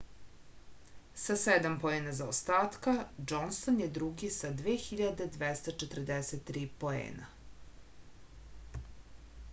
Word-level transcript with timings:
sa 1.23 1.35
sedam 1.41 1.75
poena 1.83 2.13
zaostatka 2.19 2.93
džonson 3.33 3.77
je 3.83 3.91
drugi 3.99 4.31
sa 4.39 4.51
2243 4.63 6.67
poena 6.85 7.31